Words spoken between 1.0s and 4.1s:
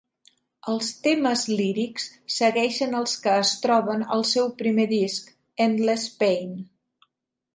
temes lírics segueixen els que es troben